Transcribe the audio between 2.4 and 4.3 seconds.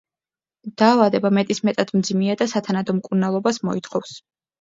სათანადო მკურნალობას მოითხოვს.